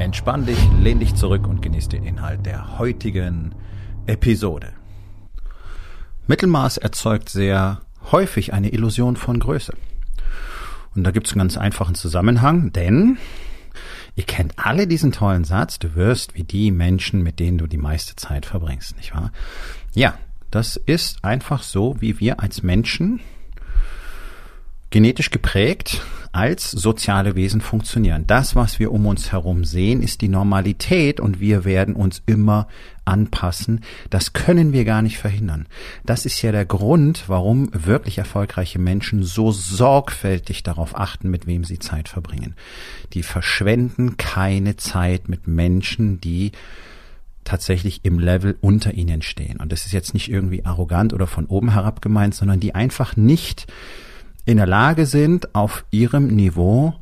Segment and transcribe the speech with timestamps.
[0.00, 3.54] Entspann dich, lehn dich zurück und genieß den Inhalt der heutigen
[4.06, 4.72] Episode.
[6.26, 9.74] Mittelmaß erzeugt sehr häufig eine Illusion von Größe.
[10.94, 13.18] Und da gibt es einen ganz einfachen Zusammenhang, denn
[14.16, 17.76] ihr kennt alle diesen tollen Satz, du wirst wie die Menschen, mit denen du die
[17.76, 19.32] meiste Zeit verbringst, nicht wahr?
[19.94, 20.14] Ja,
[20.50, 23.20] das ist einfach so, wie wir als Menschen
[24.90, 28.26] genetisch geprägt als soziale Wesen funktionieren.
[28.26, 32.68] Das, was wir um uns herum sehen, ist die Normalität und wir werden uns immer
[33.04, 33.80] anpassen.
[34.10, 35.66] Das können wir gar nicht verhindern.
[36.04, 41.64] Das ist ja der Grund, warum wirklich erfolgreiche Menschen so sorgfältig darauf achten, mit wem
[41.64, 42.54] sie Zeit verbringen.
[43.12, 46.52] Die verschwenden keine Zeit mit Menschen, die
[47.42, 49.56] tatsächlich im Level unter ihnen stehen.
[49.56, 53.16] Und das ist jetzt nicht irgendwie arrogant oder von oben herab gemeint, sondern die einfach
[53.16, 53.66] nicht
[54.44, 56.94] in der Lage sind, auf ihrem Niveau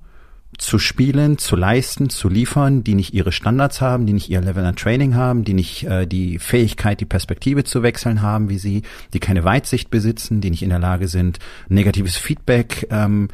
[0.58, 4.64] zu spielen, zu leisten, zu liefern, die nicht ihre Standards haben, die nicht ihr Level
[4.64, 8.82] an Training haben, die nicht äh, die Fähigkeit, die Perspektive zu wechseln haben wie sie,
[9.12, 13.28] die keine Weitsicht besitzen, die nicht in der Lage sind, negatives Feedback ähm,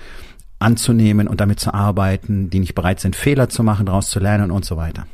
[0.59, 4.51] anzunehmen und damit zu arbeiten, die nicht bereit sind, Fehler zu machen, daraus zu lernen
[4.51, 5.07] und so weiter.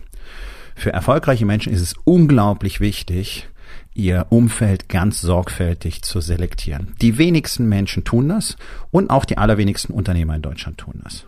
[0.75, 3.49] Für erfolgreiche Menschen ist es unglaublich wichtig,
[3.95, 6.95] ihr Umfeld ganz sorgfältig zu selektieren.
[7.01, 8.57] Die wenigsten Menschen tun das
[8.91, 11.27] und auch die allerwenigsten Unternehmer in Deutschland tun das.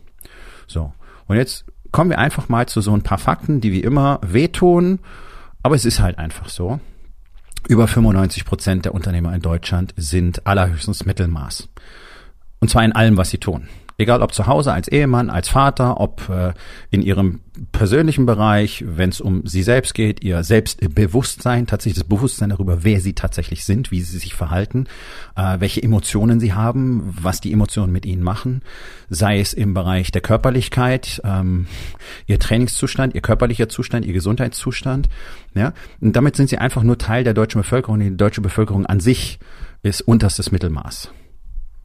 [0.66, 0.92] So.
[1.26, 4.98] Und jetzt kommen wir einfach mal zu so ein paar Fakten, die wie immer wehtun,
[5.62, 6.80] aber es ist halt einfach so.
[7.68, 11.68] Über 95 Prozent der Unternehmer in Deutschland sind allerhöchstens Mittelmaß.
[12.60, 13.68] Und zwar in allem, was sie tun.
[14.02, 16.54] Egal ob zu Hause als Ehemann, als Vater, ob äh,
[16.90, 17.38] in ihrem
[17.70, 23.00] persönlichen Bereich, wenn es um sie selbst geht, ihr Selbstbewusstsein, tatsächlich das Bewusstsein darüber, wer
[23.00, 24.88] sie tatsächlich sind, wie sie sich verhalten,
[25.36, 28.62] äh, welche Emotionen sie haben, was die Emotionen mit ihnen machen,
[29.08, 31.68] sei es im Bereich der Körperlichkeit, ähm,
[32.26, 35.08] ihr Trainingszustand, ihr körperlicher Zustand, ihr Gesundheitszustand.
[35.54, 35.74] Ja?
[36.00, 38.00] Und damit sind sie einfach nur Teil der deutschen Bevölkerung.
[38.00, 39.38] Die deutsche Bevölkerung an sich
[39.84, 41.12] ist unterstes Mittelmaß.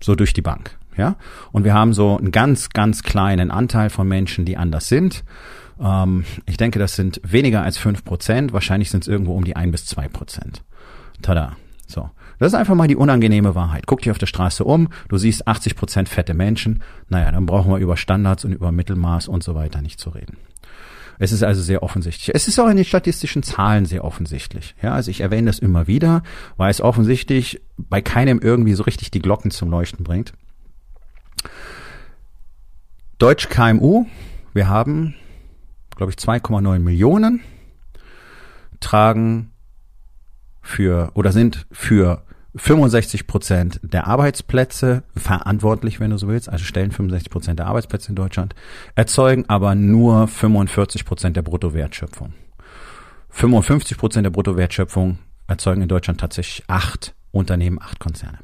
[0.01, 0.77] So durch die Bank.
[0.97, 1.15] Ja?
[1.51, 5.23] Und wir haben so einen ganz, ganz kleinen Anteil von Menschen, die anders sind.
[5.79, 8.53] Ähm, ich denke, das sind weniger als fünf Prozent.
[8.53, 10.63] Wahrscheinlich sind es irgendwo um die ein bis zwei Prozent.
[11.21, 11.55] Tada.
[11.87, 12.09] So.
[12.39, 13.87] Das ist einfach mal die unangenehme Wahrheit.
[13.87, 16.83] Guck dich auf der Straße um, du siehst 80 Prozent fette Menschen.
[17.09, 20.37] Naja, dann brauchen wir über Standards und über Mittelmaß und so weiter nicht zu reden.
[21.19, 22.35] Es ist also sehr offensichtlich.
[22.35, 24.75] Es ist auch in den statistischen Zahlen sehr offensichtlich.
[24.83, 26.21] Ja, also ich erwähne das immer wieder,
[26.57, 30.33] weil es offensichtlich bei keinem irgendwie so richtig die Glocken zum Leuchten bringt.
[33.17, 34.05] Deutsch KMU,
[34.53, 35.15] wir haben,
[35.95, 37.41] glaube ich, 2,9 Millionen,
[38.79, 39.51] tragen
[40.61, 42.21] für oder sind für
[42.55, 48.09] 65 Prozent der Arbeitsplätze verantwortlich, wenn du so willst, also stellen 65 Prozent der Arbeitsplätze
[48.09, 48.53] in Deutschland,
[48.93, 52.33] erzeugen aber nur 45 Prozent der Bruttowertschöpfung.
[53.29, 55.17] 55 Prozent der Bruttowertschöpfung
[55.47, 58.37] erzeugen in Deutschland tatsächlich acht Unternehmen, acht Konzerne.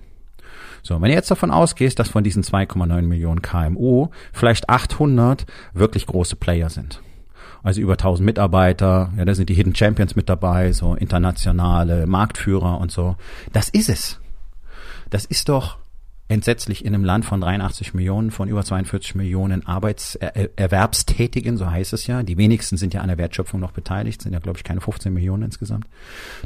[0.83, 6.05] So, wenn du jetzt davon ausgehst, dass von diesen 2,9 Millionen KMU vielleicht 800 wirklich
[6.05, 7.01] große Player sind.
[7.63, 12.79] Also über 1000 Mitarbeiter, ja, da sind die Hidden Champions mit dabei, so internationale Marktführer
[12.79, 13.15] und so.
[13.53, 14.19] Das ist es.
[15.09, 15.77] Das ist doch
[16.27, 22.07] entsetzlich in einem Land von 83 Millionen, von über 42 Millionen Arbeitserwerbstätigen, so heißt es
[22.07, 22.23] ja.
[22.23, 25.13] Die wenigsten sind ja an der Wertschöpfung noch beteiligt, sind ja, glaube ich, keine 15
[25.13, 25.87] Millionen insgesamt,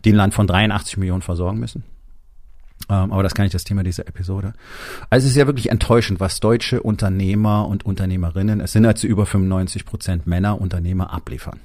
[0.06, 1.84] die ein Land von 83 Millionen versorgen müssen.
[2.90, 4.54] Ähm, aber das kann nicht das Thema dieser Episode.
[5.10, 9.26] Also es ist ja wirklich enttäuschend, was deutsche Unternehmer und Unternehmerinnen, es sind also über
[9.26, 11.60] 95 Prozent Männer, Unternehmer abliefern.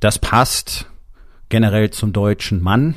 [0.00, 0.86] Das passt
[1.48, 2.94] generell zum deutschen Mann,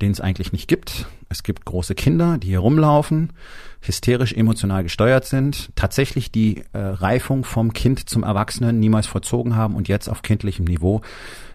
[0.00, 1.06] den es eigentlich nicht gibt.
[1.36, 3.34] Es gibt große Kinder, die hier rumlaufen,
[3.82, 9.76] hysterisch emotional gesteuert sind, tatsächlich die äh, Reifung vom Kind zum Erwachsenen niemals vollzogen haben
[9.76, 11.02] und jetzt auf kindlichem Niveau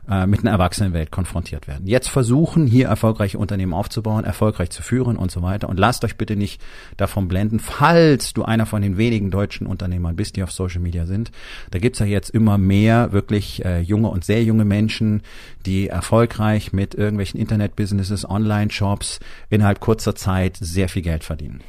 [0.10, 1.88] äh, mit einer Erwachsenenwelt konfrontiert werden.
[1.88, 5.70] Jetzt versuchen, hier erfolgreiche Unternehmen aufzubauen, erfolgreich zu führen und so weiter.
[5.70, 6.62] Und lasst euch bitte nicht
[6.98, 11.06] davon blenden, falls du einer von den wenigen deutschen Unternehmern bist, die auf Social Media
[11.06, 11.32] sind.
[11.70, 15.22] Da gibt's ja jetzt immer mehr wirklich äh, junge und sehr junge Menschen,
[15.66, 19.20] die erfolgreich mit irgendwelchen Internet-Businesses, Online-Shops
[19.50, 21.62] innerhalb kurzer Zeit sehr viel Geld verdienen.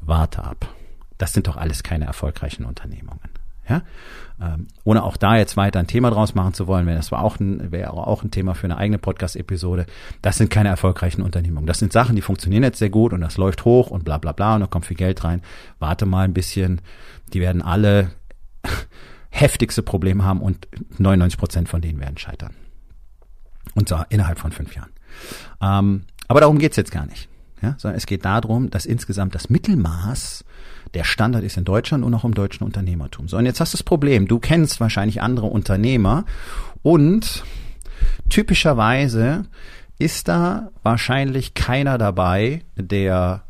[0.00, 0.74] Warte ab.
[1.18, 3.20] Das sind doch alles keine erfolgreichen Unternehmungen.
[3.68, 3.82] Ja?
[4.40, 7.22] Ähm, ohne auch da jetzt weiter ein Thema draus machen zu wollen, wenn das war
[7.22, 9.86] auch ein, wäre auch ein Thema für eine eigene Podcast-Episode.
[10.22, 11.66] Das sind keine erfolgreichen Unternehmungen.
[11.66, 14.32] Das sind Sachen, die funktionieren jetzt sehr gut und das läuft hoch und bla bla
[14.32, 15.42] bla und da kommt viel Geld rein.
[15.78, 16.80] Warte mal ein bisschen.
[17.32, 18.10] Die werden alle
[19.30, 20.68] heftigste Probleme haben und
[20.98, 22.54] 99 Prozent von denen werden scheitern.
[23.74, 24.90] Und zwar innerhalb von fünf Jahren.
[25.60, 27.28] Ähm, aber darum geht's jetzt gar nicht.
[27.60, 30.44] Ja, sondern es geht darum, dass insgesamt das Mittelmaß
[30.94, 33.28] der Standard ist in Deutschland und auch im deutschen Unternehmertum.
[33.28, 36.24] So, und jetzt hast du das Problem, du kennst wahrscheinlich andere Unternehmer
[36.82, 37.42] und
[38.30, 39.46] typischerweise
[39.98, 43.42] ist da wahrscheinlich keiner dabei, der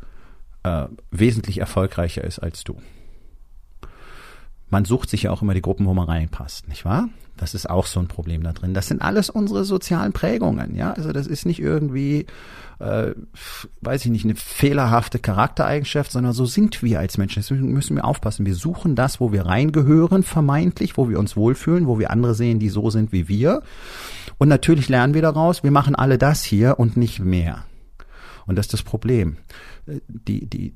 [0.63, 2.81] äh, wesentlich erfolgreicher ist als du.
[4.69, 7.09] Man sucht sich ja auch immer die Gruppen, wo man reinpasst, nicht wahr?
[7.39, 8.73] Das ist auch so ein Problem da drin.
[8.73, 10.91] Das sind alles unsere sozialen Prägungen, ja.
[10.91, 12.25] Also das ist nicht irgendwie,
[12.79, 13.13] äh,
[13.79, 17.41] weiß ich nicht, eine fehlerhafte Charaktereigenschaft, sondern so sind wir als Menschen.
[17.41, 18.45] Deswegen müssen wir aufpassen.
[18.45, 22.59] Wir suchen das, wo wir reingehören, vermeintlich, wo wir uns wohlfühlen, wo wir andere sehen,
[22.59, 23.63] die so sind wie wir.
[24.37, 27.63] Und natürlich lernen wir daraus, wir machen alle das hier und nicht mehr.
[28.47, 29.37] Und das ist das Problem.
[29.87, 30.73] Die, die,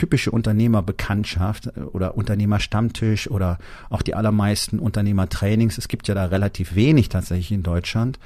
[0.00, 3.58] typische Unternehmerbekanntschaft äh, oder Unternehmerstammtisch oder
[3.90, 5.76] auch die allermeisten Unternehmertrainings.
[5.76, 8.18] Es gibt ja da relativ wenig tatsächlich in Deutschland.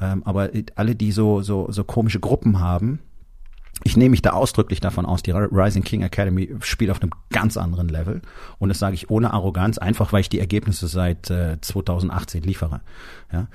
[0.00, 3.00] Ähm, aber alle, die so, so, so komische Gruppen haben,
[3.84, 7.56] ich nehme mich da ausdrücklich davon aus, die Rising King Academy spielt auf einem ganz
[7.56, 8.22] anderen Level.
[8.58, 12.80] Und das sage ich ohne Arroganz, einfach weil ich die Ergebnisse seit äh, 2018 liefere.
[13.32, 13.46] Ja?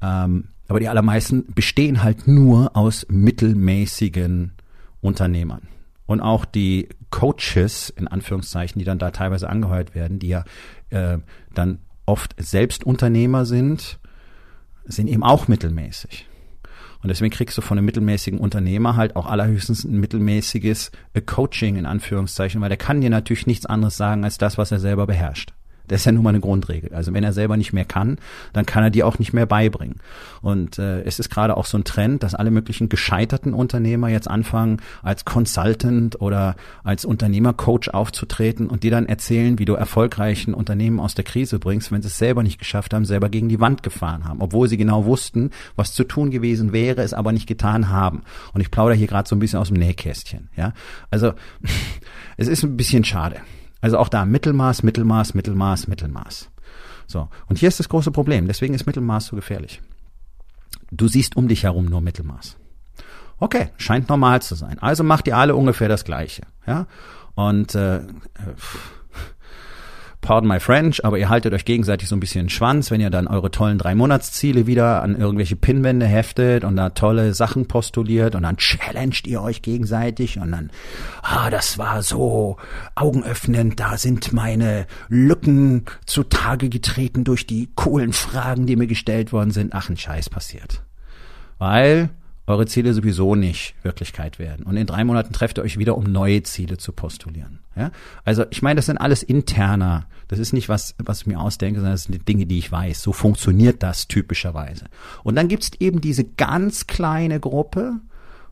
[0.00, 4.52] Ähm, aber die allermeisten bestehen halt nur aus mittelmäßigen
[5.00, 5.62] Unternehmern.
[6.06, 10.44] Und auch die Coaches, in Anführungszeichen, die dann da teilweise angeheuert werden, die ja
[10.90, 11.18] äh,
[11.54, 13.98] dann oft selbst Unternehmer sind,
[14.84, 16.28] sind eben auch mittelmäßig.
[17.02, 20.90] Und deswegen kriegst du von einem mittelmäßigen Unternehmer halt auch allerhöchstens ein mittelmäßiges
[21.26, 24.80] Coaching in Anführungszeichen, weil der kann dir natürlich nichts anderes sagen als das, was er
[24.80, 25.52] selber beherrscht.
[25.88, 26.94] Das ist ja nun mal eine Grundregel.
[26.94, 28.18] Also wenn er selber nicht mehr kann,
[28.52, 29.96] dann kann er die auch nicht mehr beibringen.
[30.42, 34.28] Und äh, es ist gerade auch so ein Trend, dass alle möglichen gescheiterten Unternehmer jetzt
[34.28, 41.00] anfangen, als Consultant oder als Unternehmercoach aufzutreten und die dann erzählen, wie du erfolgreichen Unternehmen
[41.00, 43.82] aus der Krise bringst, wenn sie es selber nicht geschafft haben, selber gegen die Wand
[43.82, 47.90] gefahren haben, obwohl sie genau wussten, was zu tun gewesen wäre, es aber nicht getan
[47.90, 48.22] haben.
[48.52, 50.48] Und ich plaudere hier gerade so ein bisschen aus dem Nähkästchen.
[50.56, 50.72] Ja,
[51.10, 51.32] also
[52.36, 53.36] es ist ein bisschen schade.
[53.86, 56.50] Also auch da Mittelmaß, Mittelmaß, Mittelmaß, Mittelmaß.
[57.06, 57.28] So.
[57.48, 58.48] Und hier ist das große Problem.
[58.48, 59.80] Deswegen ist Mittelmaß so gefährlich.
[60.90, 62.56] Du siehst um dich herum nur Mittelmaß.
[63.38, 64.80] Okay, scheint normal zu sein.
[64.80, 66.42] Also macht ihr alle ungefähr das Gleiche.
[66.66, 66.88] Ja.
[67.36, 68.00] Und äh,
[70.20, 73.10] pardon my French, aber ihr haltet euch gegenseitig so ein bisschen den Schwanz, wenn ihr
[73.10, 78.34] dann eure tollen drei Monatsziele wieder an irgendwelche Pinwände heftet und da tolle Sachen postuliert
[78.34, 80.70] und dann challenged ihr euch gegenseitig und dann,
[81.22, 82.56] ah, das war so
[82.94, 89.50] augenöffnend, da sind meine Lücken zutage getreten durch die coolen Fragen, die mir gestellt worden
[89.50, 89.74] sind.
[89.74, 90.82] Ach, ein Scheiß passiert.
[91.58, 92.10] Weil
[92.46, 94.64] eure Ziele sowieso nicht Wirklichkeit werden.
[94.64, 97.58] Und in drei Monaten trefft ihr euch wieder, um neue Ziele zu postulieren.
[97.74, 97.90] Ja?
[98.24, 100.06] Also ich meine, das sind alles interner.
[100.28, 103.02] Das ist nicht was, was ich mir ausdenke, sondern das sind Dinge, die ich weiß.
[103.02, 104.86] So funktioniert das typischerweise.
[105.24, 108.00] Und dann gibt's eben diese ganz kleine Gruppe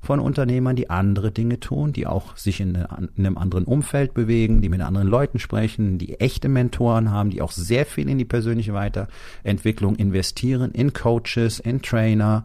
[0.04, 4.68] von Unternehmern, die andere Dinge tun, die auch sich in, einem anderen Umfeld bewegen, die
[4.68, 8.74] mit anderen Leuten sprechen, die echte Mentoren haben, die auch sehr viel in die persönliche
[8.74, 12.44] Weiterentwicklung investieren, in Coaches, in Trainer,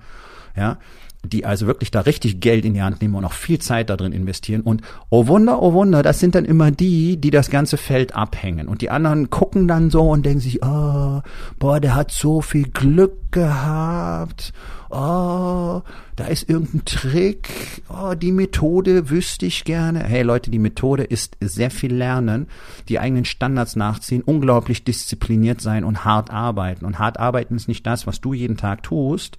[0.55, 0.77] ja,
[1.25, 3.97] die also wirklich da richtig Geld in die Hand nehmen und auch viel Zeit da
[3.97, 4.61] drin investieren.
[4.61, 8.67] Und oh Wunder, oh Wunder, das sind dann immer die, die das ganze Feld abhängen.
[8.67, 11.21] Und die anderen gucken dann so und denken sich, oh,
[11.59, 14.53] boah, der hat so viel Glück gehabt.
[14.89, 15.81] Oh,
[16.15, 17.83] da ist irgendein Trick.
[17.89, 20.03] Oh, die Methode wüsste ich gerne.
[20.03, 22.48] Hey Leute, die Methode ist sehr viel lernen,
[22.88, 26.86] die eigenen Standards nachziehen, unglaublich diszipliniert sein und hart arbeiten.
[26.86, 29.38] Und hart arbeiten ist nicht das, was du jeden Tag tust,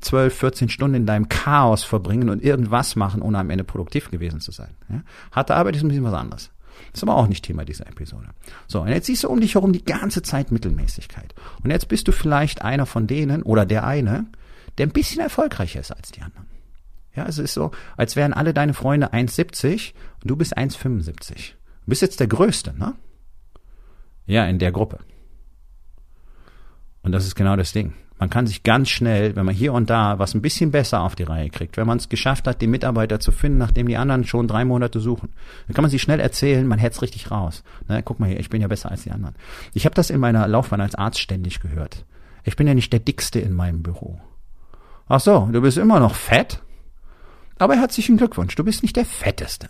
[0.00, 4.40] 12, 14 Stunden in deinem Chaos verbringen und irgendwas machen, ohne am Ende produktiv gewesen
[4.40, 4.70] zu sein.
[4.88, 5.02] Ja?
[5.32, 6.50] Harte Arbeit ist ein bisschen was anderes.
[6.92, 8.28] Das ist aber auch nicht Thema dieser Episode.
[8.66, 11.34] So, und jetzt siehst du um dich herum die ganze Zeit Mittelmäßigkeit.
[11.62, 14.26] Und jetzt bist du vielleicht einer von denen oder der eine,
[14.78, 16.46] der ein bisschen erfolgreicher ist als die anderen.
[17.14, 21.52] Ja, es ist so, als wären alle deine Freunde 1,70 und du bist 1,75.
[21.84, 22.94] Du bist jetzt der Größte, ne?
[24.26, 24.98] Ja, in der Gruppe.
[27.02, 27.92] Und das ist genau das Ding.
[28.18, 31.16] Man kann sich ganz schnell, wenn man hier und da was ein bisschen besser auf
[31.16, 34.24] die Reihe kriegt, wenn man es geschafft hat, den Mitarbeiter zu finden, nachdem die anderen
[34.24, 35.30] schon drei Monate suchen,
[35.66, 37.64] dann kann man sich schnell erzählen, man hätte richtig raus.
[37.88, 39.34] Ne, guck mal hier, ich bin ja besser als die anderen.
[39.72, 42.04] Ich habe das in meiner Laufbahn als Arzt ständig gehört.
[42.44, 44.20] Ich bin ja nicht der Dickste in meinem Büro.
[45.08, 46.62] Ach so, du bist immer noch fett?
[47.58, 49.68] Aber herzlichen Glückwunsch, du bist nicht der Fetteste.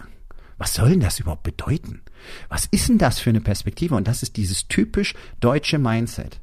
[0.59, 2.03] Was soll denn das überhaupt bedeuten?
[2.49, 3.95] Was ist denn das für eine Perspektive?
[3.95, 6.41] Und das ist dieses typisch deutsche Mindset.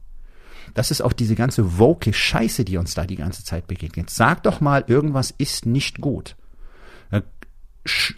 [0.74, 4.10] Das ist auch diese ganze woke Scheiße, die uns da die ganze Zeit begegnet.
[4.10, 6.36] Sag doch mal, irgendwas ist nicht gut.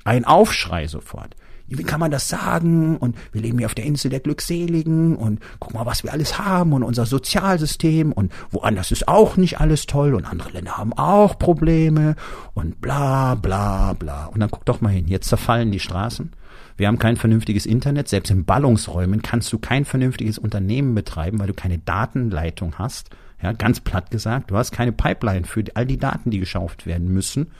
[0.03, 1.35] Ein Aufschrei sofort
[1.67, 2.97] wie kann man das sagen?
[2.97, 6.37] Und wir leben hier auf der Insel der Glückseligen und guck mal, was wir alles
[6.37, 10.93] haben und unser Sozialsystem und woanders ist auch nicht alles toll und andere Länder haben
[10.93, 12.15] auch Probleme
[12.53, 14.25] und bla bla bla.
[14.27, 16.31] Und dann guck doch mal hin, jetzt zerfallen die Straßen.
[16.75, 18.07] Wir haben kein vernünftiges Internet.
[18.07, 23.09] Selbst in Ballungsräumen kannst du kein vernünftiges Unternehmen betreiben, weil du keine Datenleitung hast.
[23.43, 27.09] Ja, ganz platt gesagt, du hast keine Pipeline für all die Daten, die geschauft werden
[27.09, 27.51] müssen,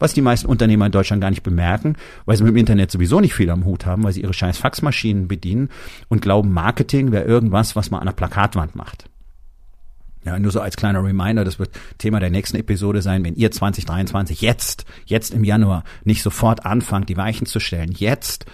[0.00, 1.94] was die meisten Unternehmer in Deutschland gar nicht bemerken,
[2.26, 4.58] weil sie mit dem Internet sowieso nicht viel am Hut haben, weil sie ihre scheiß
[4.58, 5.68] Faxmaschinen bedienen
[6.08, 9.04] und glauben, Marketing wäre irgendwas, was man an der Plakatwand macht.
[10.24, 13.52] Ja, nur so als kleiner Reminder, das wird Thema der nächsten Episode sein, wenn ihr
[13.52, 18.44] 2023 jetzt, jetzt im Januar nicht sofort anfangt, die Weichen zu stellen, jetzt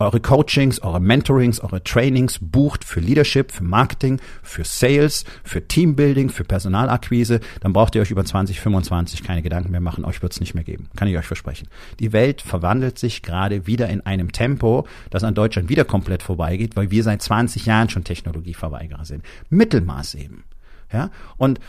[0.00, 6.30] eure Coachings, eure Mentorings, eure Trainings bucht für Leadership, für Marketing, für Sales, für Teambuilding,
[6.30, 10.54] für Personalakquise, dann braucht ihr euch über 2025 keine Gedanken mehr machen, euch wird's nicht
[10.54, 10.88] mehr geben.
[10.96, 11.68] Kann ich euch versprechen.
[12.00, 16.76] Die Welt verwandelt sich gerade wieder in einem Tempo, das an Deutschland wieder komplett vorbeigeht,
[16.76, 19.22] weil wir seit 20 Jahren schon Technologieverweigerer sind.
[19.50, 20.44] Mittelmaß eben.
[20.92, 21.60] Ja, und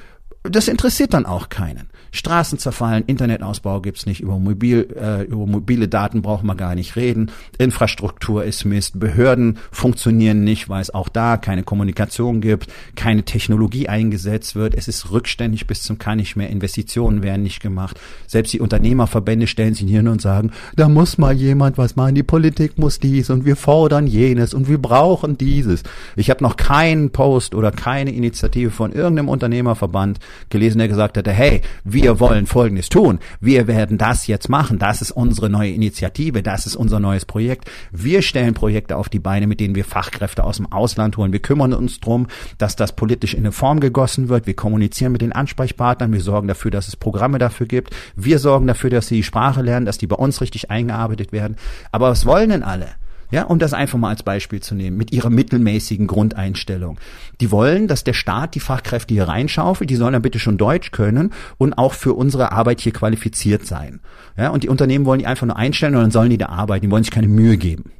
[0.43, 1.87] das interessiert dann auch keinen.
[2.13, 6.97] Straßen zerfallen, Internetausbau gibt's nicht, über, mobil, äh, über mobile Daten brauchen wir gar nicht
[6.97, 13.23] reden, Infrastruktur ist Mist, Behörden funktionieren nicht, weil es auch da keine Kommunikation gibt, keine
[13.23, 17.99] Technologie eingesetzt wird, es ist rückständig bis zum kann nicht mehr, Investitionen werden nicht gemacht.
[18.27, 22.23] Selbst die Unternehmerverbände stellen sich hin und sagen, da muss mal jemand was machen, die
[22.23, 25.83] Politik muss dies und wir fordern jenes und wir brauchen dieses.
[26.17, 30.19] Ich habe noch keinen Post oder keine Initiative von irgendeinem Unternehmerverband
[30.49, 33.19] gelesen, der gesagt hätte, hey, wir wollen Folgendes tun.
[33.39, 34.79] Wir werden das jetzt machen.
[34.79, 36.43] Das ist unsere neue Initiative.
[36.43, 37.69] Das ist unser neues Projekt.
[37.91, 41.31] Wir stellen Projekte auf die Beine, mit denen wir Fachkräfte aus dem Ausland holen.
[41.31, 44.47] Wir kümmern uns drum, dass das politisch in eine Form gegossen wird.
[44.47, 46.13] Wir kommunizieren mit den Ansprechpartnern.
[46.13, 47.95] Wir sorgen dafür, dass es Programme dafür gibt.
[48.15, 51.55] Wir sorgen dafür, dass sie die Sprache lernen, dass die bei uns richtig eingearbeitet werden.
[51.91, 53.00] Aber was wollen denn alle?
[53.31, 56.99] Ja, um das einfach mal als Beispiel zu nehmen, mit ihrer mittelmäßigen Grundeinstellung.
[57.39, 60.91] Die wollen, dass der Staat die Fachkräfte hier reinschaufelt, die sollen dann bitte schon Deutsch
[60.91, 64.01] können und auch für unsere Arbeit hier qualifiziert sein.
[64.37, 66.85] Ja, und die Unternehmen wollen die einfach nur einstellen und dann sollen die da arbeiten,
[66.85, 67.91] die wollen sich keine Mühe geben.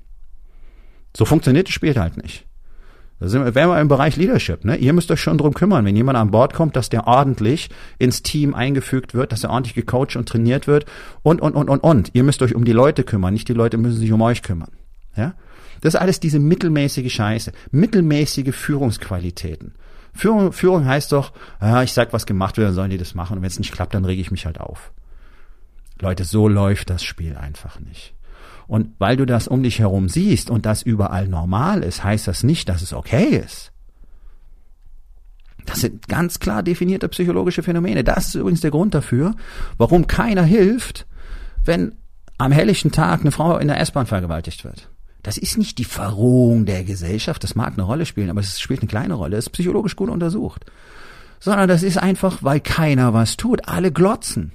[1.15, 2.45] So funktioniert das Spiel halt nicht.
[3.21, 4.65] Da sind wir, wären wir im Bereich Leadership.
[4.65, 4.77] Ne?
[4.77, 7.69] Ihr müsst euch schon drum kümmern, wenn jemand an Bord kommt, dass der ordentlich
[8.00, 10.85] ins Team eingefügt wird, dass er ordentlich gecoacht und trainiert wird
[11.21, 12.09] und, und, und, und, und.
[12.13, 14.71] Ihr müsst euch um die Leute kümmern, nicht die Leute müssen sich um euch kümmern.
[15.15, 15.33] Ja?
[15.81, 19.73] Das ist alles diese mittelmäßige Scheiße, mittelmäßige Führungsqualitäten.
[20.13, 23.37] Führung, Führung heißt doch, ja, ich sag, was gemacht wird, dann sollen die das machen
[23.37, 24.91] und wenn es nicht klappt, dann rege ich mich halt auf.
[25.99, 28.13] Leute, so läuft das Spiel einfach nicht.
[28.67, 32.43] Und weil du das um dich herum siehst und das überall normal ist, heißt das
[32.43, 33.71] nicht, dass es okay ist.
[35.65, 38.03] Das sind ganz klar definierte psychologische Phänomene.
[38.03, 39.35] Das ist übrigens der Grund dafür,
[39.77, 41.05] warum keiner hilft,
[41.63, 41.95] wenn
[42.37, 44.89] am helllichten Tag eine Frau in der S-Bahn vergewaltigt wird.
[45.23, 48.81] Das ist nicht die Verrohung der Gesellschaft, das mag eine Rolle spielen, aber es spielt
[48.81, 50.65] eine kleine Rolle, es ist psychologisch gut untersucht.
[51.39, 53.67] Sondern das ist einfach, weil keiner was tut.
[53.67, 54.51] Alle glotzen.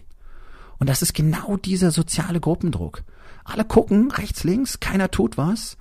[0.79, 3.03] Und das ist genau dieser soziale Gruppendruck.
[3.45, 5.77] Alle gucken rechts, links, keiner tut was.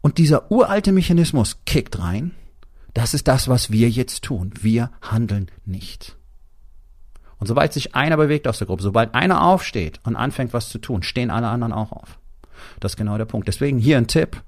[0.00, 2.32] Und dieser uralte Mechanismus kickt rein.
[2.94, 4.52] Das ist das, was wir jetzt tun.
[4.60, 6.16] Wir handeln nicht.
[7.38, 10.78] Und sobald sich einer bewegt aus der Gruppe, sobald einer aufsteht und anfängt, was zu
[10.78, 12.18] tun, stehen alle anderen auch auf.
[12.80, 13.48] Das ist genau der Punkt.
[13.48, 14.42] Deswegen hier ein Tipp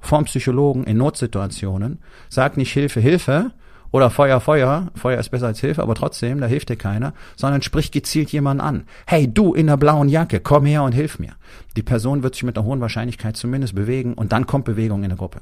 [0.00, 1.98] vom Psychologen in Notsituationen.
[2.28, 3.52] Sag nicht Hilfe, Hilfe
[3.90, 4.90] oder Feuer, Feuer.
[4.94, 8.60] Feuer ist besser als Hilfe, aber trotzdem, da hilft dir keiner, sondern sprich gezielt jemanden
[8.60, 8.84] an.
[9.06, 11.32] Hey, du in der blauen Jacke, komm her und hilf mir.
[11.76, 15.10] Die Person wird sich mit einer hohen Wahrscheinlichkeit zumindest bewegen und dann kommt Bewegung in
[15.10, 15.40] der Gruppe.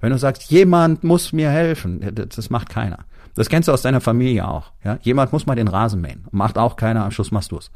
[0.00, 3.00] Wenn du sagst, jemand muss mir helfen, das macht keiner.
[3.34, 4.72] Das kennst du aus deiner Familie auch.
[4.82, 4.98] Ja?
[5.02, 6.26] Jemand muss mal den Rasen mähen.
[6.30, 7.70] Macht auch keiner, am Schluss machst du's.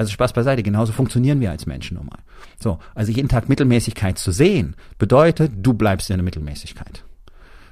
[0.00, 2.20] Also Spaß beiseite, genauso funktionieren wir als Menschen nun mal.
[2.58, 7.04] So, also jeden Tag Mittelmäßigkeit zu sehen, bedeutet, du bleibst in der Mittelmäßigkeit.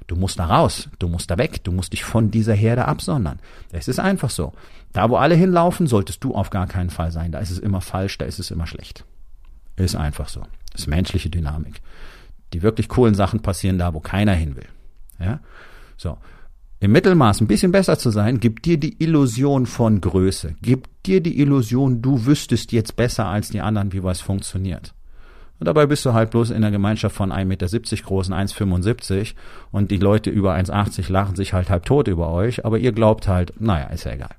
[0.08, 3.38] Du musst da raus, du musst da weg, du musst dich von dieser Herde absondern.
[3.72, 4.52] Es ist einfach so.
[4.92, 7.32] Da, wo alle hinlaufen, solltest du auf gar keinen Fall sein.
[7.32, 9.06] Da ist es immer falsch, da ist es immer schlecht.
[9.76, 10.42] Ist einfach so.
[10.72, 11.80] Das ist menschliche Dynamik.
[12.52, 14.68] Die wirklich coolen Sachen passieren da, wo keiner hin will.
[15.18, 15.40] Ja?
[15.96, 16.18] So
[16.80, 21.20] im Mittelmaß ein bisschen besser zu sein, gibt dir die Illusion von Größe, gibt dir
[21.20, 24.94] die Illusion, du wüsstest jetzt besser als die anderen, wie was funktioniert.
[25.58, 29.34] Und dabei bist du halt bloß in der Gemeinschaft von 1,70 Meter großen 1,75
[29.72, 33.26] und die Leute über 1,80 lachen sich halt halb tot über euch, aber ihr glaubt
[33.26, 34.36] halt, naja, ist ja egal.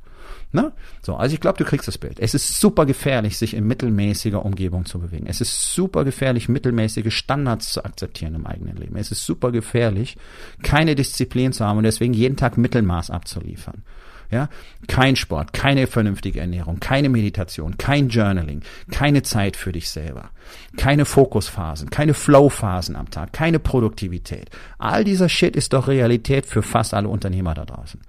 [0.52, 0.72] Ne?
[1.04, 2.20] So, also ich glaube, du kriegst das Bild.
[2.20, 5.28] Es ist super gefährlich, sich in mittelmäßiger Umgebung zu bewegen.
[5.28, 8.96] Es ist super gefährlich, mittelmäßige Standards zu akzeptieren im eigenen Leben.
[8.96, 10.18] Es ist super gefährlich,
[10.64, 13.84] keine Disziplin zu haben und deswegen jeden Tag Mittelmaß abzuliefern.
[14.32, 14.48] Ja,
[14.88, 20.30] kein Sport, keine vernünftige Ernährung, keine Meditation, kein Journaling, keine Zeit für dich selber,
[20.78, 24.52] keine Fokusphasen, keine Flowphasen am Tag, keine Produktivität.
[24.78, 28.02] All dieser Shit ist doch Realität für fast alle Unternehmer da draußen.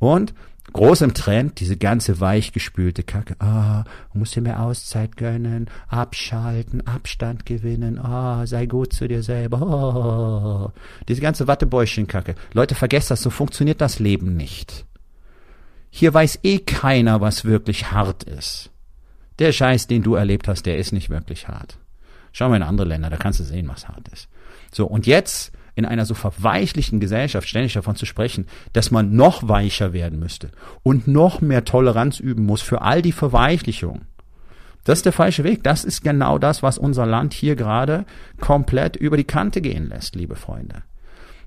[0.00, 0.34] Und
[0.72, 3.36] groß im Trend, diese ganze weichgespülte Kacke.
[3.40, 7.98] Ah, oh, musst dir mehr Auszeit gönnen, abschalten, Abstand gewinnen.
[7.98, 9.60] Ah, oh, sei gut zu dir selber.
[9.62, 10.72] Oh.
[11.08, 12.34] Diese ganze Wattebäuschen-Kacke.
[12.52, 14.86] Leute, vergesst das, so funktioniert das Leben nicht.
[15.90, 18.70] Hier weiß eh keiner, was wirklich hart ist.
[19.38, 21.78] Der Scheiß, den du erlebt hast, der ist nicht wirklich hart.
[22.32, 24.28] Schau mal in andere Länder, da kannst du sehen, was hart ist.
[24.72, 29.48] So, und jetzt in einer so verweichlichten Gesellschaft ständig davon zu sprechen, dass man noch
[29.48, 30.50] weicher werden müsste
[30.82, 34.06] und noch mehr Toleranz üben muss für all die Verweichlichungen.
[34.84, 35.62] Das ist der falsche Weg.
[35.62, 38.06] Das ist genau das, was unser Land hier gerade
[38.40, 40.82] komplett über die Kante gehen lässt, liebe Freunde.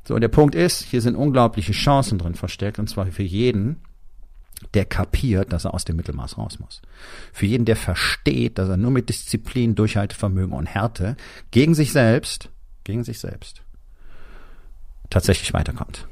[0.07, 3.77] So, und der Punkt ist, hier sind unglaubliche Chancen drin versteckt, und zwar für jeden,
[4.73, 6.81] der kapiert, dass er aus dem Mittelmaß raus muss.
[7.31, 11.15] Für jeden, der versteht, dass er nur mit Disziplin, Durchhaltevermögen und Härte
[11.51, 12.49] gegen sich selbst,
[12.83, 13.62] gegen sich selbst
[15.13, 16.07] tatsächlich weiterkommt.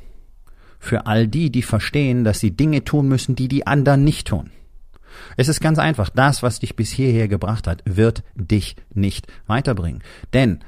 [0.80, 4.52] Für all die, die verstehen, dass sie Dinge tun müssen, die die anderen nicht tun.
[5.38, 10.02] Es ist ganz einfach, das, was dich bis hierher gebracht hat, wird dich nicht weiterbringen.
[10.34, 10.60] Denn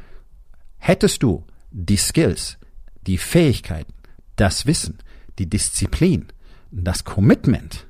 [0.78, 2.58] hättest du die Skills,
[3.08, 3.94] die Fähigkeiten,
[4.36, 5.00] das Wissen,
[5.40, 6.28] die Disziplin,
[6.72, 7.88] das Commitment,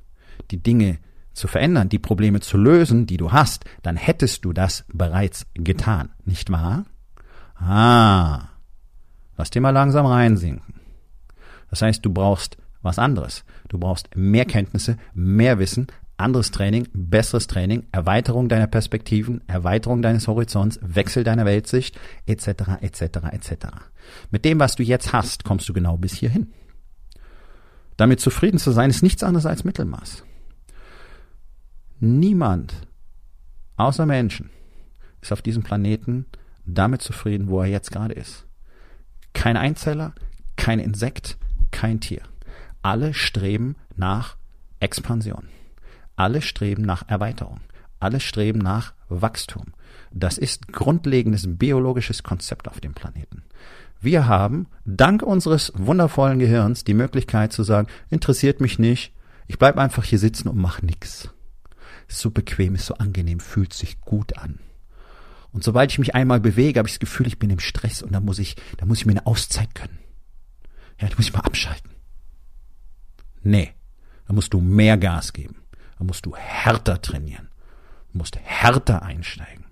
[0.52, 1.00] die Dinge
[1.34, 6.12] zu verändern, die Probleme zu lösen, die du hast, dann hättest du das bereits getan,
[6.26, 6.86] nicht wahr?
[7.56, 8.50] Ah,
[9.38, 10.75] lass dir mal langsam reinsinken.
[11.70, 13.44] Das heißt, du brauchst was anderes.
[13.70, 15.88] Du brauchst mehr Kenntnisse, mehr Wissen,
[16.18, 23.02] anderes Training, besseres Training, Erweiterung deiner Perspektiven, Erweiterung deines Horizonts, Wechsel deiner Weltsicht, etc., etc.,
[23.32, 23.54] etc.
[24.30, 26.54] Mit dem, was du jetzt hast, kommst du genau bis hierhin.
[27.98, 30.24] Damit zufrieden zu sein, ist nichts anderes als Mittelmaß.
[32.00, 32.74] Niemand
[33.78, 34.50] außer Menschen
[35.22, 36.26] ist auf diesem Planeten
[36.65, 38.46] damit zufrieden, wo er jetzt gerade ist.
[39.34, 40.13] Kein Einzeller,
[40.56, 41.38] kein Insekt,
[41.72, 42.22] kein Tier.
[42.82, 44.38] Alle streben nach
[44.80, 45.48] Expansion.
[46.15, 47.62] Alle streben nach Erweiterung.
[48.00, 49.74] Alle streben nach Wachstum.
[50.12, 53.43] Das ist grundlegendes biologisches Konzept auf dem Planeten.
[54.00, 59.13] Wir haben dank unseres wundervollen Gehirns die Möglichkeit zu sagen, interessiert mich nicht,
[59.48, 61.30] ich bleib einfach hier sitzen und mach nix.
[62.08, 64.60] So bequem, ist so angenehm, fühlt sich gut an.
[65.54, 68.12] Und sobald ich mich einmal bewege, habe ich das Gefühl, ich bin im Stress und
[68.12, 70.00] da muss ich, da muss ich mir eine Auszeit gönnen.
[71.00, 71.92] Ja, da muss ich mal abschalten.
[73.44, 73.74] Nee,
[74.28, 75.58] da musst du mehr Gas geben.
[76.00, 77.50] Da musst du härter trainieren.
[78.12, 79.66] Du musst härter einsteigen.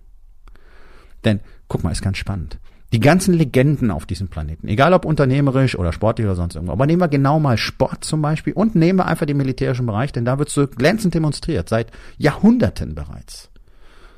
[1.24, 2.60] Denn, guck mal, ist ganz spannend.
[2.94, 6.86] Die ganzen Legenden auf diesem Planeten, egal ob unternehmerisch oder sportlich oder sonst irgendwo, aber
[6.86, 10.26] nehmen wir genau mal Sport zum Beispiel und nehmen wir einfach den militärischen Bereich, denn
[10.26, 13.50] da wird so glänzend demonstriert, seit Jahrhunderten bereits.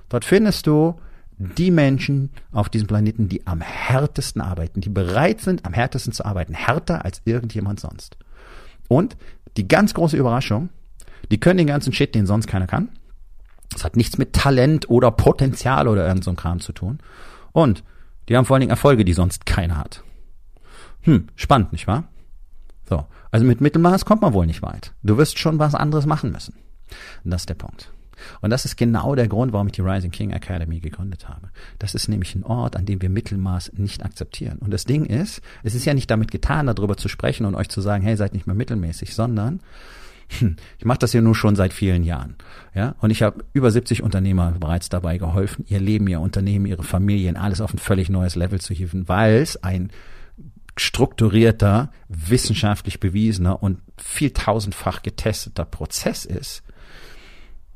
[0.09, 0.99] Dort findest du
[1.37, 6.25] die Menschen auf diesem Planeten, die am härtesten arbeiten, die bereit sind, am härtesten zu
[6.25, 8.17] arbeiten, härter als irgendjemand sonst.
[8.87, 9.17] Und
[9.57, 10.69] die ganz große Überraschung,
[11.31, 12.89] die können den ganzen Shit, den sonst keiner kann.
[13.71, 16.99] Das hat nichts mit Talent oder Potenzial oder irgend so ein Kram zu tun.
[17.51, 17.83] Und
[18.29, 20.03] die haben vor allen Dingen Erfolge, die sonst keiner hat.
[21.01, 22.05] Hm, spannend, nicht wahr?
[22.87, 23.05] So.
[23.31, 24.93] Also mit Mittelmaß kommt man wohl nicht weit.
[25.01, 26.55] Du wirst schon was anderes machen müssen.
[27.23, 27.91] Das ist der Punkt.
[28.41, 31.49] Und das ist genau der Grund, warum ich die Rising King Academy gegründet habe.
[31.79, 34.59] Das ist nämlich ein Ort, an dem wir Mittelmaß nicht akzeptieren.
[34.59, 37.69] Und das Ding ist, es ist ja nicht damit getan, darüber zu sprechen und euch
[37.69, 39.61] zu sagen, hey, seid nicht mehr mittelmäßig, sondern
[40.39, 42.35] hm, ich mache das ja nur schon seit vielen Jahren.
[42.73, 46.83] Ja, und ich habe über 70 Unternehmer bereits dabei geholfen, ihr Leben, ihr Unternehmen, ihre
[46.83, 49.91] Familien, alles auf ein völlig neues Level zu hieven, weil es ein
[50.75, 56.63] strukturierter, wissenschaftlich bewiesener und viel tausendfach getesteter Prozess ist,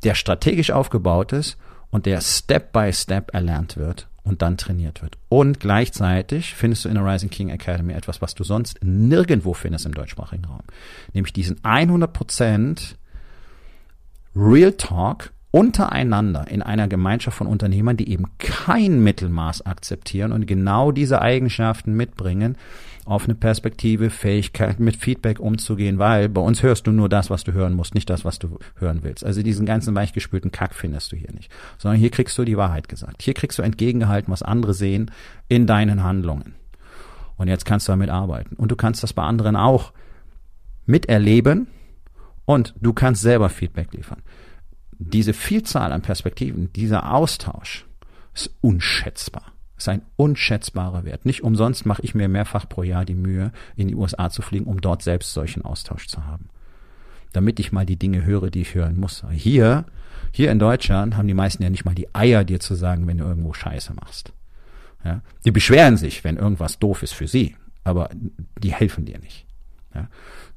[0.08, 1.58] der strategisch aufgebaut ist
[1.90, 5.18] und der Step by Step erlernt wird und dann trainiert wird.
[5.28, 9.86] Und gleichzeitig findest du in der Rising King Academy etwas, was du sonst nirgendwo findest
[9.86, 10.62] im deutschsprachigen Raum.
[11.12, 12.96] Nämlich diesen 100%
[14.34, 20.94] Real Talk untereinander in einer Gemeinschaft von Unternehmern, die eben kein Mittelmaß akzeptieren und genau
[20.94, 22.56] diese Eigenschaften mitbringen,
[23.08, 27.54] offene Perspektive, Fähigkeit, mit Feedback umzugehen, weil bei uns hörst du nur das, was du
[27.54, 29.26] hören musst, nicht das, was du hören willst.
[29.26, 32.90] Also diesen ganzen weichgespülten Kack findest du hier nicht, sondern hier kriegst du die Wahrheit
[32.90, 33.22] gesagt.
[33.22, 35.12] Hier kriegst du entgegengehalten, was andere sehen
[35.48, 36.56] in deinen Handlungen.
[37.38, 38.56] Und jetzt kannst du damit arbeiten.
[38.56, 39.94] Und du kannst das bei anderen auch
[40.86, 41.68] miterleben
[42.46, 44.24] Und du kannst selber Feedback liefern.
[45.00, 47.86] Diese Vielzahl an Perspektiven, dieser Austausch
[48.34, 49.52] ist unschätzbar.
[49.78, 51.26] Ist ein unschätzbarer Wert.
[51.26, 54.66] Nicht umsonst mache ich mir mehrfach pro Jahr die Mühe, in die USA zu fliegen,
[54.66, 56.50] um dort selbst solchen Austausch zu haben.
[57.32, 59.24] Damit ich mal die Dinge höre, die ich hören muss.
[59.32, 59.86] Hier,
[60.32, 63.20] hier in Deutschland haben die meisten ja nicht mal die Eier, dir zu sagen, wenn
[63.20, 64.34] du irgendwo Scheiße machst.
[65.04, 65.22] Ja?
[65.46, 68.10] Die beschweren sich, wenn irgendwas doof ist für sie, aber
[68.58, 69.46] die helfen dir nicht.
[69.94, 70.10] Ja?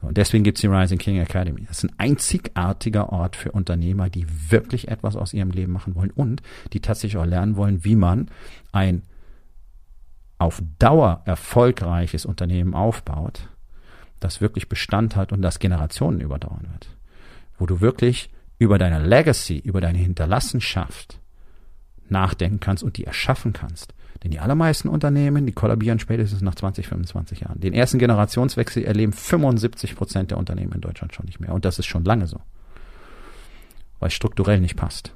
[0.02, 1.64] Und deswegen gibt's die Rising King Academy.
[1.66, 6.10] Das ist ein einzigartiger Ort für Unternehmer, die wirklich etwas aus ihrem Leben machen wollen
[6.10, 8.30] und die tatsächlich auch lernen wollen, wie man
[8.72, 9.02] ein
[10.40, 13.48] auf Dauer erfolgreiches Unternehmen aufbaut,
[14.20, 16.88] das wirklich Bestand hat und das Generationen überdauern wird.
[17.58, 21.20] Wo du wirklich über deine Legacy, über deine Hinterlassenschaft
[22.08, 23.94] nachdenken kannst und die erschaffen kannst.
[24.22, 27.60] Denn die allermeisten Unternehmen, die kollabieren spätestens nach 20, 25 Jahren.
[27.60, 31.54] Den ersten Generationswechsel erleben 75 Prozent der Unternehmen in Deutschland schon nicht mehr.
[31.54, 32.40] Und das ist schon lange so.
[33.98, 35.14] Weil es strukturell nicht passt.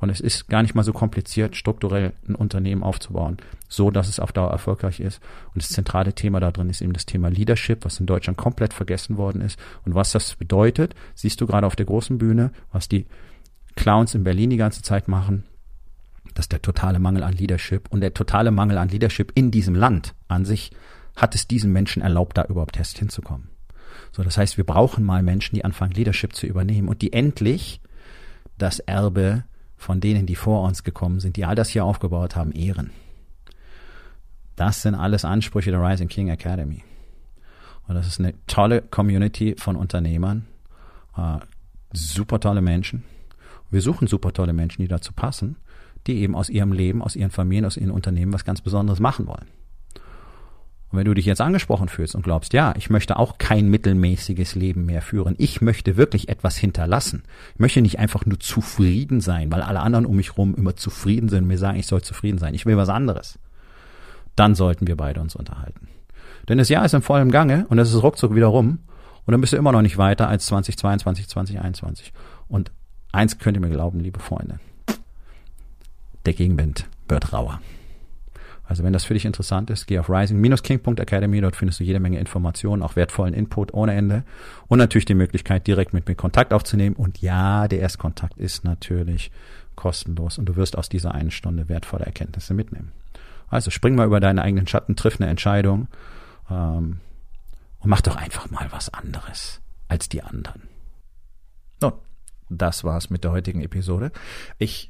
[0.00, 3.36] Und es ist gar nicht mal so kompliziert, strukturell ein Unternehmen aufzubauen,
[3.68, 5.20] so dass es auf Dauer erfolgreich ist.
[5.54, 8.72] Und das zentrale Thema da drin ist eben das Thema Leadership, was in Deutschland komplett
[8.72, 9.58] vergessen worden ist.
[9.84, 13.06] Und was das bedeutet, siehst du gerade auf der großen Bühne, was die
[13.76, 15.44] Clowns in Berlin die ganze Zeit machen,
[16.34, 17.88] das ist der totale Mangel an Leadership.
[17.90, 20.70] Und der totale Mangel an Leadership in diesem Land an sich
[21.16, 23.48] hat es diesen Menschen erlaubt, da überhaupt erst hinzukommen.
[24.12, 27.80] So, das heißt, wir brauchen mal Menschen, die anfangen, Leadership zu übernehmen und die endlich
[28.58, 29.44] das Erbe
[29.80, 32.90] von denen, die vor uns gekommen sind, die all das hier aufgebaut haben, ehren.
[34.54, 36.84] Das sind alles Ansprüche der Rising King Academy.
[37.88, 40.46] Und das ist eine tolle Community von Unternehmern,
[41.16, 41.38] äh,
[41.92, 43.02] super tolle Menschen.
[43.70, 45.56] Wir suchen super tolle Menschen, die dazu passen
[46.06, 49.26] die eben aus ihrem Leben, aus ihren Familien, aus ihren Unternehmen was ganz Besonderes machen
[49.26, 49.46] wollen.
[50.90, 54.56] Und wenn du dich jetzt angesprochen fühlst und glaubst, ja, ich möchte auch kein mittelmäßiges
[54.56, 57.22] Leben mehr führen, ich möchte wirklich etwas hinterlassen.
[57.54, 61.28] Ich möchte nicht einfach nur zufrieden sein, weil alle anderen um mich herum immer zufrieden
[61.28, 62.54] sind und mir sagen, ich soll zufrieden sein.
[62.54, 63.38] Ich will was anderes.
[64.34, 65.88] Dann sollten wir beide uns unterhalten.
[66.48, 68.80] Denn das Jahr ist in vollem Gange und es ist ruckzuck wieder rum
[69.26, 72.12] und dann bist du immer noch nicht weiter als 2022, 2021.
[72.48, 72.72] Und
[73.12, 74.58] eins könnt ihr mir glauben, liebe Freunde
[76.26, 77.60] der Gegenwind wird rauer.
[78.70, 82.20] Also wenn das für dich interessant ist, geh auf rising-king.academy, dort findest du jede Menge
[82.20, 84.22] Informationen, auch wertvollen Input ohne Ende
[84.68, 86.94] und natürlich die Möglichkeit, direkt mit mir Kontakt aufzunehmen.
[86.94, 89.32] Und ja, der Erstkontakt ist natürlich
[89.74, 92.92] kostenlos und du wirst aus dieser einen Stunde wertvolle Erkenntnisse mitnehmen.
[93.48, 95.88] Also spring mal über deine eigenen Schatten, triff eine Entscheidung
[96.48, 97.00] ähm,
[97.80, 100.62] und mach doch einfach mal was anderes als die anderen.
[101.80, 101.94] Nun,
[102.48, 104.12] das war's mit der heutigen Episode.
[104.58, 104.89] Ich